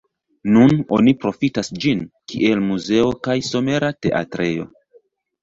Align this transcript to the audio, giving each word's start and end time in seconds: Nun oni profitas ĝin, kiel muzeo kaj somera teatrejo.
Nun 0.53 0.71
oni 0.99 1.13
profitas 1.25 1.69
ĝin, 1.83 2.01
kiel 2.33 2.65
muzeo 2.71 3.13
kaj 3.29 3.37
somera 3.51 3.93
teatrejo. 4.09 4.69